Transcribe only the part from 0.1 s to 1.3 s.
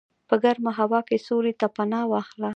په ګرمه هوا کې